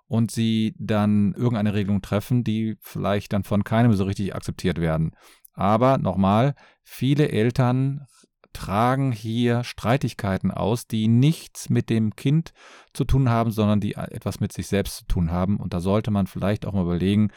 und 0.07 0.31
sie 0.31 0.75
dann 0.79 1.33
irgendeine 1.33 1.73
Regelung 1.73 2.01
treffen, 2.01 2.43
die 2.43 2.77
vielleicht 2.81 3.33
dann 3.33 3.43
von 3.43 3.63
keinem 3.63 3.93
so 3.93 4.05
richtig 4.05 4.35
akzeptiert 4.35 4.79
werden. 4.79 5.11
Aber 5.53 5.97
nochmal, 5.97 6.55
viele 6.83 7.29
Eltern 7.29 8.05
tragen 8.53 9.11
hier 9.11 9.63
Streitigkeiten 9.63 10.51
aus, 10.51 10.87
die 10.87 11.07
nichts 11.07 11.69
mit 11.69 11.89
dem 11.89 12.15
Kind 12.15 12.53
zu 12.93 13.03
tun 13.03 13.29
haben, 13.29 13.51
sondern 13.51 13.79
die 13.79 13.93
etwas 13.93 14.39
mit 14.39 14.51
sich 14.53 14.67
selbst 14.67 14.97
zu 14.97 15.05
tun 15.05 15.31
haben. 15.31 15.57
Und 15.57 15.73
da 15.73 15.79
sollte 15.79 16.11
man 16.11 16.27
vielleicht 16.27 16.65
auch 16.65 16.73
mal 16.73 16.83
überlegen, 16.83 17.31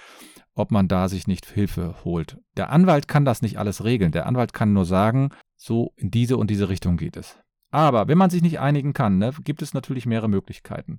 ob 0.55 0.71
man 0.71 0.89
da 0.89 1.09
sich 1.09 1.27
nicht 1.27 1.47
Hilfe 1.47 1.95
holt. 2.05 2.39
Der 2.57 2.71
Anwalt 2.71 3.09
kann 3.09 3.25
das 3.25 3.43
nicht 3.43 3.59
alles 3.59 3.85
regeln. 3.85 4.13
Der 4.13 4.27
Anwalt 4.27 4.53
kann 4.53 4.73
nur 4.73 4.85
sagen, 4.85 5.31
so 5.57 5.93
in 5.97 6.11
diese 6.11 6.37
und 6.37 6.51
diese 6.51 6.69
Richtung 6.69 6.97
geht 6.97 7.17
es. 7.17 7.39
Aber 7.71 8.07
wenn 8.07 8.19
man 8.19 8.29
sich 8.29 8.43
nicht 8.43 8.61
einigen 8.61 8.93
kann, 8.93 9.17
ne, 9.17 9.33
gibt 9.45 9.63
es 9.63 9.73
natürlich 9.73 10.05
mehrere 10.05 10.29
Möglichkeiten. 10.29 10.99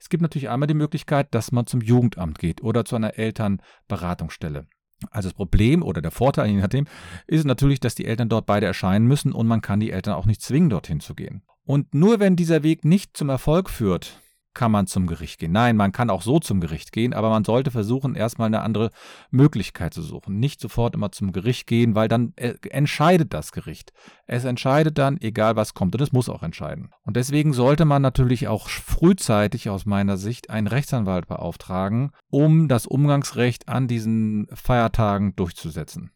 Es 0.00 0.08
gibt 0.08 0.22
natürlich 0.22 0.48
einmal 0.48 0.66
die 0.66 0.74
Möglichkeit, 0.74 1.34
dass 1.34 1.52
man 1.52 1.66
zum 1.66 1.82
Jugendamt 1.82 2.38
geht 2.38 2.62
oder 2.62 2.86
zu 2.86 2.96
einer 2.96 3.18
Elternberatungsstelle. 3.18 4.66
Also 5.10 5.28
das 5.28 5.34
Problem 5.34 5.82
oder 5.82 6.00
der 6.00 6.10
Vorteil, 6.10 6.48
je 6.48 6.56
nachdem, 6.56 6.86
ist 7.26 7.44
natürlich, 7.44 7.78
dass 7.78 7.94
die 7.94 8.06
Eltern 8.06 8.30
dort 8.30 8.46
beide 8.46 8.64
erscheinen 8.64 9.06
müssen 9.06 9.32
und 9.32 9.46
man 9.46 9.60
kann 9.60 9.80
die 9.80 9.90
Eltern 9.90 10.14
auch 10.14 10.24
nicht 10.24 10.40
zwingen, 10.40 10.70
dorthin 10.70 11.00
zu 11.00 11.14
gehen. 11.14 11.42
Und 11.66 11.94
nur 11.94 12.20
wenn 12.20 12.36
dieser 12.36 12.62
Weg 12.62 12.86
nicht 12.86 13.16
zum 13.16 13.28
Erfolg 13.28 13.68
führt, 13.68 14.22
kann 14.54 14.72
man 14.72 14.86
zum 14.86 15.06
Gericht 15.06 15.38
gehen. 15.38 15.52
Nein, 15.52 15.76
man 15.76 15.92
kann 15.92 16.10
auch 16.10 16.22
so 16.22 16.38
zum 16.38 16.60
Gericht 16.60 16.92
gehen, 16.92 17.12
aber 17.12 17.30
man 17.30 17.44
sollte 17.44 17.70
versuchen, 17.70 18.14
erstmal 18.14 18.46
eine 18.46 18.62
andere 18.62 18.90
Möglichkeit 19.30 19.94
zu 19.94 20.02
suchen. 20.02 20.38
Nicht 20.38 20.60
sofort 20.60 20.94
immer 20.94 21.12
zum 21.12 21.32
Gericht 21.32 21.66
gehen, 21.66 21.94
weil 21.94 22.08
dann 22.08 22.32
äh, 22.36 22.54
entscheidet 22.70 23.34
das 23.34 23.52
Gericht. 23.52 23.92
Es 24.26 24.44
entscheidet 24.44 24.98
dann, 24.98 25.20
egal 25.20 25.56
was 25.56 25.74
kommt, 25.74 25.94
und 25.94 26.00
es 26.00 26.12
muss 26.12 26.28
auch 26.28 26.42
entscheiden. 26.42 26.90
Und 27.02 27.16
deswegen 27.16 27.52
sollte 27.52 27.84
man 27.84 28.02
natürlich 28.02 28.48
auch 28.48 28.68
frühzeitig 28.68 29.68
aus 29.68 29.86
meiner 29.86 30.16
Sicht 30.16 30.50
einen 30.50 30.66
Rechtsanwalt 30.66 31.26
beauftragen, 31.26 32.12
um 32.30 32.68
das 32.68 32.86
Umgangsrecht 32.86 33.68
an 33.68 33.88
diesen 33.88 34.46
Feiertagen 34.52 35.36
durchzusetzen. 35.36 36.10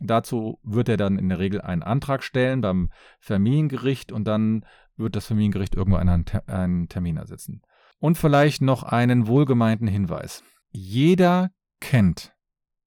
Dazu 0.00 0.58
wird 0.62 0.88
er 0.88 0.96
dann 0.96 1.18
in 1.18 1.28
der 1.28 1.38
Regel 1.38 1.60
einen 1.60 1.82
Antrag 1.82 2.22
stellen 2.22 2.62
beim 2.62 2.88
Familiengericht 3.20 4.12
und 4.12 4.24
dann 4.24 4.64
wird 4.96 5.14
das 5.14 5.26
Familiengericht 5.26 5.74
irgendwo 5.74 5.98
einen, 5.98 6.24
einen 6.46 6.88
Termin 6.88 7.18
ersetzen. 7.18 7.62
Und 8.00 8.18
vielleicht 8.18 8.62
noch 8.62 8.82
einen 8.82 9.28
wohlgemeinten 9.28 9.86
Hinweis. 9.86 10.42
Jeder 10.70 11.50
kennt, 11.80 12.34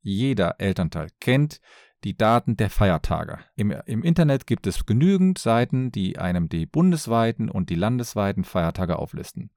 jeder 0.01 0.59
Elternteil 0.59 1.07
kennt 1.19 1.61
die 2.03 2.17
Daten 2.17 2.57
der 2.57 2.69
Feiertage. 2.69 3.39
Im, 3.55 3.71
Im, 3.85 4.03
Internet 4.03 4.45
gibt 4.45 4.67
es 4.67 4.85
genügend 4.85 5.37
Seiten, 5.37 5.91
die 5.91 6.19
einem 6.19 6.49
die 6.49 6.65
bundesweiten 6.65 7.49
und 7.49 7.69
die 7.69 7.75
landesweiten 7.75 8.43
Feiertage 8.43 8.99
auflisten. 8.99 9.51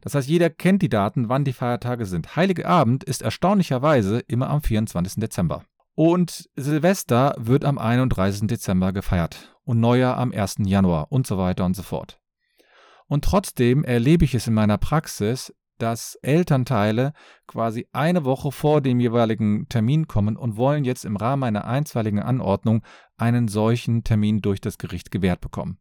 Das 0.00 0.14
heißt, 0.14 0.28
jeder 0.28 0.50
kennt 0.50 0.82
die 0.82 0.88
Daten, 0.88 1.28
wann 1.28 1.44
die 1.44 1.52
Feiertage 1.52 2.04
sind. 2.04 2.36
Heilige 2.36 2.66
Abend 2.66 3.02
ist 3.04 3.22
erstaunlicherweise 3.22 4.20
immer 4.20 4.50
am 4.50 4.62
24. 4.62 5.14
Dezember. 5.14 5.64
Und 5.94 6.48
Silvester 6.54 7.34
wird 7.38 7.64
am 7.64 7.78
31. 7.78 8.46
Dezember 8.46 8.92
gefeiert 8.92 9.56
und 9.64 9.80
Neujahr 9.80 10.16
am 10.16 10.30
1. 10.32 10.58
Januar 10.66 11.10
und 11.10 11.26
so 11.26 11.38
weiter 11.38 11.64
und 11.64 11.74
so 11.74 11.82
fort. 11.82 12.20
Und 13.08 13.24
trotzdem 13.24 13.84
erlebe 13.84 14.24
ich 14.24 14.34
es 14.34 14.46
in 14.46 14.54
meiner 14.54 14.78
Praxis, 14.78 15.52
dass 15.78 16.16
Elternteile 16.22 17.12
quasi 17.46 17.86
eine 17.92 18.24
Woche 18.24 18.52
vor 18.52 18.80
dem 18.80 19.00
jeweiligen 19.00 19.68
Termin 19.68 20.06
kommen 20.06 20.36
und 20.36 20.56
wollen 20.56 20.84
jetzt 20.84 21.04
im 21.04 21.16
Rahmen 21.16 21.44
einer 21.44 21.64
einstweiligen 21.66 22.20
Anordnung 22.20 22.82
einen 23.16 23.48
solchen 23.48 24.04
Termin 24.04 24.40
durch 24.40 24.60
das 24.60 24.78
Gericht 24.78 25.10
gewährt 25.10 25.40
bekommen. 25.40 25.78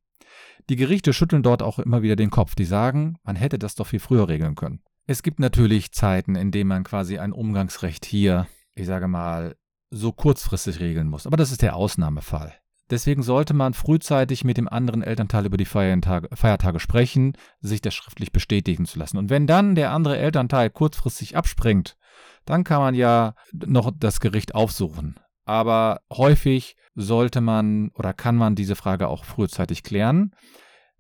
Die 0.70 0.76
Gerichte 0.76 1.14
schütteln 1.14 1.44
dort 1.44 1.64
auch 1.64 1.80
immer 1.80 2.02
wieder 2.02 2.16
den 2.16 2.30
Kopf. 2.30 2.56
Die 2.56 2.66
sagen, 2.66 3.18
man 3.24 3.36
hätte 3.36 3.58
das 3.58 3.76
doch 3.76 3.88
viel 3.88 4.00
früher 4.00 4.28
regeln 4.28 4.56
können. 4.56 4.82
Es 5.06 5.24
gibt 5.24 5.40
natürlich 5.40 5.94
Zeiten, 5.94 6.36
in 6.36 6.52
denen 6.52 6.68
man 6.68 6.84
quasi 6.84 7.18
ein 7.18 7.32
Umgangsrecht 7.32 8.06
hier, 8.06 8.48
ich 8.76 8.86
sage 8.86 9.08
mal, 9.08 9.56
so 9.90 10.12
kurzfristig 10.12 10.80
regeln 10.80 11.08
muss. 11.08 11.26
Aber 11.26 11.38
das 11.38 11.52
ist 11.52 11.62
der 11.62 11.76
Ausnahmefall. 11.76 12.54
Deswegen 12.90 13.22
sollte 13.22 13.54
man 13.54 13.74
frühzeitig 13.74 14.46
mit 14.46 14.58
dem 14.58 14.70
anderen 14.70 15.02
Elternteil 15.02 15.46
über 15.46 15.58
die 15.58 15.66
Feiertage, 15.66 16.30
Feiertage, 16.34 16.80
sprechen, 16.80 17.34
sich 17.60 17.82
das 17.82 17.94
schriftlich 17.94 18.32
bestätigen 18.32 18.86
zu 18.86 18.98
lassen. 18.98 19.18
Und 19.18 19.30
wenn 19.30 19.46
dann 19.46 19.76
der 19.76 19.92
andere 19.92 20.18
Elternteil 20.18 20.70
kurzfristig 20.70 21.36
abspringt, 21.36 21.98
dann 22.46 22.64
kann 22.64 22.80
man 22.80 22.96
ja 22.96 23.36
noch 23.54 23.92
das 23.94 24.22
Gericht 24.22 24.56
aufsuchen. 24.56 25.20
Aber 25.44 26.00
häufig 26.12 26.76
sollte 26.96 27.42
man 27.42 27.90
oder 27.94 28.14
kann 28.14 28.38
man 28.38 28.56
diese 28.56 28.76
Frage 28.76 29.10
auch 29.10 29.26
frühzeitig 29.26 29.84
klären. 29.84 30.34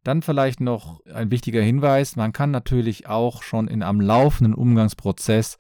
Dann 0.03 0.22
vielleicht 0.22 0.60
noch 0.60 1.01
ein 1.06 1.32
wichtiger 1.32 1.62
Hinweis, 1.62 2.15
man 2.15 2.34
kann 2.34 2.51
natürlich 2.51 3.08
auch 3.08 3.44
schon 3.44 3.67
in 3.67 3.82
einem 3.82 4.00
laufenden 4.00 4.53
Umgangsprozess 4.53 5.58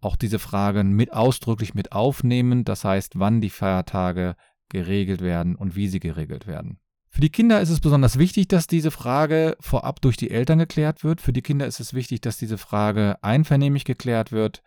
auch 0.00 0.16
diese 0.16 0.38
Fragen 0.38 0.92
mit 0.92 1.12
ausdrücklich 1.12 1.74
mit 1.74 1.92
aufnehmen, 1.92 2.64
das 2.64 2.84
heißt, 2.84 3.18
wann 3.18 3.40
die 3.40 3.50
Feiertage 3.50 4.36
geregelt 4.68 5.20
werden 5.20 5.56
und 5.56 5.76
wie 5.76 5.88
sie 5.88 6.00
geregelt 6.00 6.46
werden. 6.46 6.78
Für 7.08 7.20
die 7.20 7.30
Kinder 7.30 7.60
ist 7.60 7.70
es 7.70 7.78
besonders 7.78 8.18
wichtig, 8.18 8.48
dass 8.48 8.66
diese 8.66 8.90
Frage 8.90 9.56
vorab 9.60 10.00
durch 10.00 10.16
die 10.16 10.32
Eltern 10.32 10.58
geklärt 10.58 11.04
wird. 11.04 11.20
Für 11.20 11.32
die 11.32 11.42
Kinder 11.42 11.64
ist 11.64 11.78
es 11.78 11.94
wichtig, 11.94 12.22
dass 12.22 12.38
diese 12.38 12.58
Frage 12.58 13.22
einvernehmlich 13.22 13.84
geklärt 13.84 14.32
wird. 14.32 14.62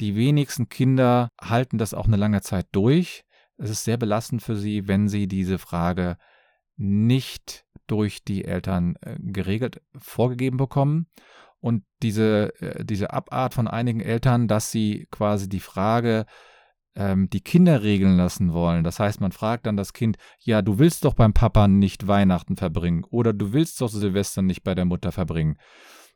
Die 0.00 0.16
wenigsten 0.16 0.70
Kinder 0.70 1.30
halten 1.38 1.76
das 1.76 1.92
auch 1.92 2.06
eine 2.06 2.16
lange 2.16 2.40
Zeit 2.40 2.68
durch. 2.72 3.24
Es 3.58 3.68
ist 3.68 3.84
sehr 3.84 3.98
belastend 3.98 4.42
für 4.42 4.56
sie, 4.56 4.88
wenn 4.88 5.08
sie 5.08 5.28
diese 5.28 5.58
Frage 5.58 6.16
nicht 6.78 7.66
durch 7.86 8.24
die 8.24 8.46
Eltern 8.46 8.96
äh, 9.02 9.16
geregelt 9.18 9.82
vorgegeben 9.98 10.56
bekommen. 10.56 11.06
Und 11.60 11.84
diese, 12.02 12.54
äh, 12.62 12.82
diese 12.82 13.12
Abart 13.12 13.52
von 13.52 13.68
einigen 13.68 14.00
Eltern, 14.00 14.48
dass 14.48 14.70
sie 14.70 15.06
quasi 15.10 15.50
die 15.50 15.60
Frage 15.60 16.24
ähm, 16.94 17.30
die 17.30 17.40
Kinder 17.40 17.82
regeln 17.82 18.16
lassen 18.16 18.52
wollen. 18.52 18.84
Das 18.84 18.98
heißt, 18.98 19.20
man 19.20 19.32
fragt 19.32 19.66
dann 19.66 19.76
das 19.76 19.92
Kind, 19.92 20.16
ja, 20.40 20.62
du 20.62 20.78
willst 20.78 21.04
doch 21.04 21.14
beim 21.14 21.32
Papa 21.32 21.68
nicht 21.68 22.06
Weihnachten 22.06 22.56
verbringen 22.56 23.04
oder 23.10 23.32
du 23.32 23.52
willst 23.52 23.80
doch 23.80 23.88
Silvester 23.88 24.42
nicht 24.42 24.62
bei 24.62 24.74
der 24.74 24.84
Mutter 24.84 25.12
verbringen. 25.12 25.56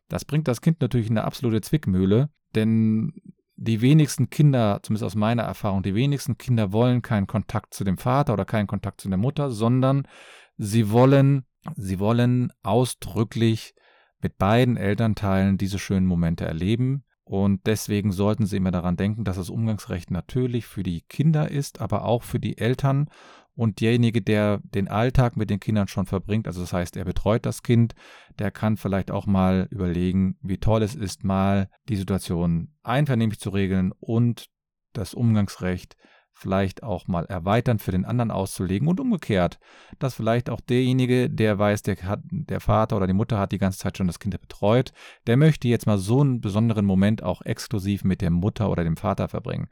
Das 0.08 0.24
bringt 0.24 0.48
das 0.48 0.60
Kind 0.60 0.80
natürlich 0.80 1.08
in 1.08 1.18
eine 1.18 1.26
absolute 1.26 1.60
Zwickmühle, 1.60 2.28
denn 2.54 3.12
die 3.56 3.80
wenigsten 3.80 4.30
Kinder, 4.30 4.80
zumindest 4.82 5.04
aus 5.04 5.14
meiner 5.14 5.44
Erfahrung, 5.44 5.82
die 5.82 5.94
wenigsten 5.94 6.36
Kinder 6.38 6.72
wollen 6.72 7.02
keinen 7.02 7.26
Kontakt 7.26 7.72
zu 7.72 7.84
dem 7.84 7.98
Vater 7.98 8.32
oder 8.32 8.44
keinen 8.44 8.66
Kontakt 8.66 9.00
zu 9.00 9.08
der 9.08 9.18
Mutter, 9.18 9.50
sondern 9.50 10.08
sie 10.56 10.90
wollen, 10.90 11.44
sie 11.76 12.00
wollen 12.00 12.52
ausdrücklich 12.62 13.74
mit 14.20 14.38
beiden 14.38 14.76
Elternteilen 14.76 15.56
diese 15.56 15.78
schönen 15.78 16.06
Momente 16.06 16.44
erleben. 16.44 17.04
Und 17.24 17.66
deswegen 17.66 18.12
sollten 18.12 18.46
Sie 18.46 18.58
immer 18.58 18.70
daran 18.70 18.96
denken, 18.96 19.24
dass 19.24 19.36
das 19.36 19.48
Umgangsrecht 19.48 20.10
natürlich 20.10 20.66
für 20.66 20.82
die 20.82 21.00
Kinder 21.02 21.50
ist, 21.50 21.80
aber 21.80 22.04
auch 22.04 22.22
für 22.22 22.38
die 22.38 22.58
Eltern. 22.58 23.08
Und 23.56 23.80
derjenige, 23.80 24.20
der 24.20 24.60
den 24.62 24.88
Alltag 24.88 25.36
mit 25.36 25.48
den 25.48 25.60
Kindern 25.60 25.88
schon 25.88 26.06
verbringt, 26.06 26.46
also 26.46 26.60
das 26.60 26.72
heißt, 26.72 26.96
er 26.96 27.04
betreut 27.04 27.46
das 27.46 27.62
Kind, 27.62 27.94
der 28.38 28.50
kann 28.50 28.76
vielleicht 28.76 29.10
auch 29.10 29.26
mal 29.26 29.68
überlegen, 29.70 30.36
wie 30.42 30.58
toll 30.58 30.82
es 30.82 30.94
ist, 30.94 31.24
mal 31.24 31.70
die 31.88 31.96
Situation 31.96 32.74
einvernehmlich 32.82 33.38
zu 33.38 33.50
regeln 33.50 33.92
und 34.00 34.50
das 34.92 35.14
Umgangsrecht 35.14 35.96
vielleicht 36.34 36.82
auch 36.82 37.06
mal 37.06 37.24
erweitern 37.26 37.78
für 37.78 37.92
den 37.92 38.04
anderen 38.04 38.30
auszulegen 38.30 38.88
und 38.88 39.00
umgekehrt, 39.00 39.58
dass 39.98 40.14
vielleicht 40.14 40.50
auch 40.50 40.60
derjenige, 40.60 41.30
der 41.30 41.58
weiß, 41.58 41.82
der, 41.82 41.96
hat, 42.02 42.20
der 42.30 42.60
Vater 42.60 42.96
oder 42.96 43.06
die 43.06 43.12
Mutter 43.12 43.38
hat 43.38 43.52
die 43.52 43.58
ganze 43.58 43.78
Zeit 43.78 43.96
schon 43.96 44.08
das 44.08 44.18
Kind 44.18 44.38
betreut, 44.38 44.92
der 45.26 45.36
möchte 45.36 45.68
jetzt 45.68 45.86
mal 45.86 45.98
so 45.98 46.20
einen 46.20 46.40
besonderen 46.40 46.84
Moment 46.84 47.22
auch 47.22 47.42
exklusiv 47.42 48.04
mit 48.04 48.20
der 48.20 48.30
Mutter 48.30 48.70
oder 48.70 48.84
dem 48.84 48.96
Vater 48.96 49.28
verbringen 49.28 49.68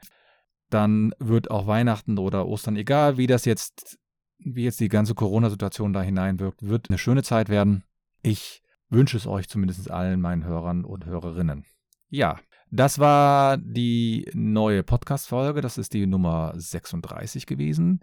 dann 0.73 1.13
wird 1.19 1.51
auch 1.51 1.67
Weihnachten 1.67 2.17
oder 2.17 2.47
Ostern, 2.47 2.75
egal 2.75 3.17
wie 3.17 3.27
das 3.27 3.45
jetzt, 3.45 3.99
wie 4.39 4.63
jetzt 4.63 4.79
die 4.79 4.89
ganze 4.89 5.13
Corona-Situation 5.13 5.93
da 5.93 6.01
hineinwirkt, 6.01 6.63
wird 6.63 6.89
eine 6.89 6.97
schöne 6.97 7.23
Zeit 7.23 7.49
werden. 7.49 7.83
Ich 8.21 8.61
wünsche 8.89 9.17
es 9.17 9.27
euch 9.27 9.47
zumindest 9.47 9.89
allen 9.91 10.19
meinen 10.19 10.45
Hörern 10.45 10.83
und 10.83 11.05
Hörerinnen. 11.05 11.65
Ja, 12.09 12.39
das 12.75 12.97
war 12.97 13.57
die 13.57 14.27
neue 14.33 14.81
Podcast-Folge. 14.81 15.61
Das 15.61 15.77
ist 15.77 15.93
die 15.93 16.07
Nummer 16.07 16.53
36 16.55 17.45
gewesen. 17.45 17.99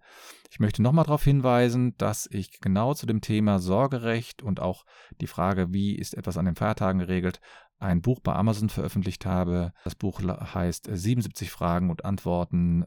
Ich 0.49 0.61
möchte 0.61 0.81
nochmal 0.81 1.05
darauf 1.05 1.25
hinweisen, 1.25 1.97
dass 1.99 2.29
ich 2.31 2.61
genau 2.61 2.95
zu 2.95 3.07
dem 3.07 3.21
Thema 3.21 3.59
Sorgerecht 3.59 4.43
und 4.43 4.61
auch 4.61 4.85
die 5.21 5.27
Frage, 5.27 5.73
wie 5.73 5.97
ist 5.97 6.15
etwas 6.15 6.39
an 6.39 6.45
den 6.45 6.55
Feiertagen 6.55 7.01
geregelt, 7.01 7.41
ein 7.81 8.01
Buch 8.01 8.21
bei 8.21 8.33
Amazon 8.33 8.69
veröffentlicht 8.69 9.27
habe. 9.27 9.73
Das 9.83 9.97
Buch 9.97 10.21
heißt 10.23 10.89
77 10.89 11.51
Fragen 11.51 11.91
und 11.91 12.05
Antworten 12.05 12.85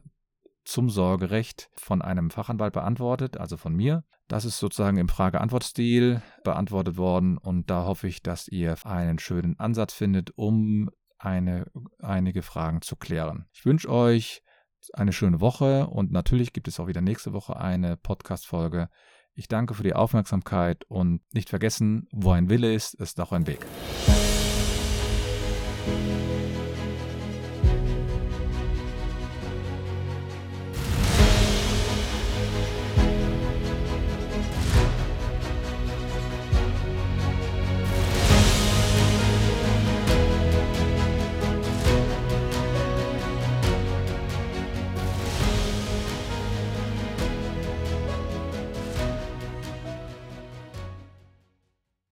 zum 0.64 0.88
Sorgerecht 0.88 1.68
von 1.74 2.00
einem 2.00 2.30
Fachanwalt 2.30 2.72
beantwortet, 2.72 3.36
also 3.36 3.58
von 3.58 3.74
mir. 3.74 4.04
Das 4.26 4.46
ist 4.46 4.58
sozusagen 4.58 4.96
im 4.96 5.08
Frage-Antwort-Stil 5.10 6.22
beantwortet 6.44 6.96
worden 6.96 7.36
und 7.36 7.68
da 7.68 7.84
hoffe 7.84 8.08
ich, 8.08 8.22
dass 8.22 8.48
ihr 8.48 8.74
einen 8.86 9.18
schönen 9.18 9.58
Ansatz 9.58 9.92
findet, 9.92 10.30
um 10.38 10.88
eine, 11.24 11.66
einige 12.00 12.42
Fragen 12.42 12.82
zu 12.82 12.96
klären. 12.96 13.46
Ich 13.52 13.64
wünsche 13.64 13.88
euch 13.88 14.42
eine 14.92 15.12
schöne 15.12 15.40
Woche 15.40 15.86
und 15.86 16.12
natürlich 16.12 16.52
gibt 16.52 16.68
es 16.68 16.78
auch 16.78 16.86
wieder 16.86 17.00
nächste 17.00 17.32
Woche 17.32 17.56
eine 17.56 17.96
Podcast-Folge. 17.96 18.88
Ich 19.32 19.48
danke 19.48 19.74
für 19.74 19.82
die 19.82 19.94
Aufmerksamkeit 19.94 20.84
und 20.84 21.22
nicht 21.32 21.48
vergessen, 21.48 22.06
wo 22.12 22.30
ein 22.32 22.50
Wille 22.50 22.72
ist, 22.74 22.94
ist 22.94 23.18
auch 23.20 23.32
ein 23.32 23.46
Weg. 23.46 23.64